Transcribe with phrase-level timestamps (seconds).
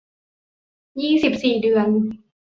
[1.01, 1.87] ยี่สิบสี่ เดือน